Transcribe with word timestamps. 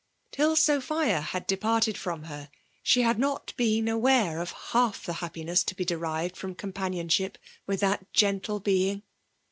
Till 0.31 0.55
Sophia 0.55 1.21
had 1.21 1.45
departed 1.45 1.95
iroM 1.95 2.23
her» 2.25 2.49
sh^ 2.83 3.03
had 3.03 3.19
not 3.19 3.53
been 3.55 3.87
aware 3.87 4.41
of 4.41 4.51
half 4.71 5.05
the 5.05 5.13
happiness 5.21 5.63
to 5.65 5.75
be 5.75 5.85
derived 5.85 6.35
from 6.35 6.55
companionship 6.55 7.37
with 7.67 7.81
that 7.81 8.11
gentle 8.11 8.59
being! 8.59 9.03